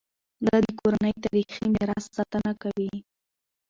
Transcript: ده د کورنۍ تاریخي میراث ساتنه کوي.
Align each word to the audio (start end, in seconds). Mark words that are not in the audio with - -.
ده 0.45 0.55
د 0.65 0.67
کورنۍ 0.79 1.13
تاریخي 1.25 1.65
میراث 1.73 2.05
ساتنه 2.15 2.51
کوي. 2.61 2.93